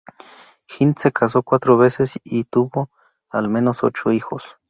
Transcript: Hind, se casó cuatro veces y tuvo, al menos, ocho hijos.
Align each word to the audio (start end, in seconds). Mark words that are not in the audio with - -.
Hind, 0.67 0.97
se 0.97 1.11
casó 1.11 1.43
cuatro 1.43 1.77
veces 1.77 2.19
y 2.23 2.45
tuvo, 2.45 2.89
al 3.31 3.49
menos, 3.51 3.83
ocho 3.83 4.11
hijos. 4.11 4.57